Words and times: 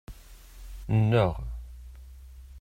Nneɣ. 0.99 1.33